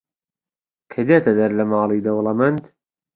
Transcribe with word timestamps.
کە 0.91 1.01
دێتە 1.07 1.31
دەر 1.39 1.51
لە 1.59 1.63
ماڵی 1.71 2.03
دەوڵەمەند 2.05 2.63